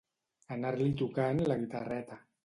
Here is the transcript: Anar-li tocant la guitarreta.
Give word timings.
Anar-li 0.55 0.87
tocant 1.01 1.41
la 1.51 1.59
guitarreta. 1.65 2.19